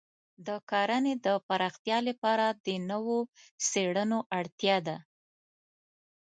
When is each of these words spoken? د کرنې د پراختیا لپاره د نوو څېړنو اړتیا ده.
د 0.47 0.49
کرنې 0.69 1.13
د 1.25 1.27
پراختیا 1.47 1.97
لپاره 2.09 2.45
د 2.65 2.67
نوو 2.89 3.17
څېړنو 3.67 4.19
اړتیا 4.39 4.77
ده. 4.87 4.97